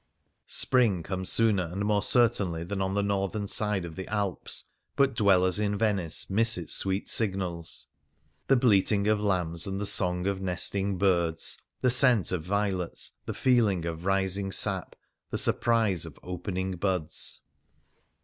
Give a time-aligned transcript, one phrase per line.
[0.47, 4.63] Spring comes sooner and more certainly than on the northern side of the Alps;
[4.95, 7.85] but dwellers in Venice miss its sweet signals—
[8.47, 13.33] the bleating of lambs and the song of nesting birds, the scent of violets, the
[13.35, 14.95] feeling of rising sap,
[15.29, 17.41] the surprise of opening buds.